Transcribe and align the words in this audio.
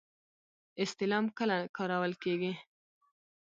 استعلام 0.83 1.25
کله 1.37 1.57
کارول 1.77 2.13
کیږي؟ 2.23 2.53